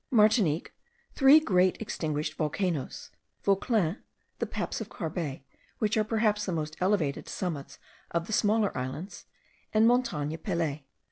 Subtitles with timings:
[0.09, 0.73] Martinique,
[1.13, 3.11] three great extinguished volcanoes;
[3.43, 3.99] Vauclin,
[4.39, 5.43] the Paps of Carbet,
[5.77, 7.77] which are perhaps the most elevated summits
[8.09, 9.27] of the smaller islands,
[9.73, 10.87] and Montagne Pelee.